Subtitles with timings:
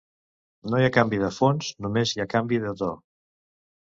[0.73, 2.91] No hi ha canvi de fons, només hi ha canvi de to.